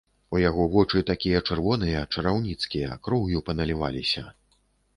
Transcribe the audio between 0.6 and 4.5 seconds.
вочы такія чырвоныя, чараўніцкія, кроўю паналіваліся.